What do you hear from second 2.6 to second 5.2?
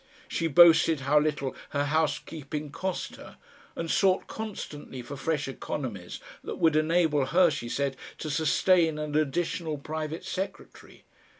cost her, and sought constantly for